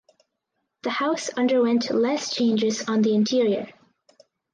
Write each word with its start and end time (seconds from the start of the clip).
The 0.81 0.89
house 0.89 1.29
underwent 1.29 1.91
less 1.91 2.33
changes 2.33 2.89
on 2.89 3.03
the 3.03 3.13
interior. 3.13 3.67